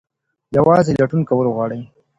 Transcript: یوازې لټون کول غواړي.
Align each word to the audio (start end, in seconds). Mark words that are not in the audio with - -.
یوازې 0.57 0.91
لټون 0.99 1.21
کول 1.29 1.47
غواړي. 1.55 1.81